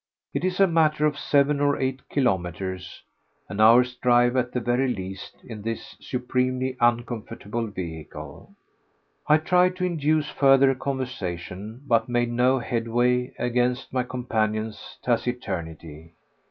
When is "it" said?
0.33-0.43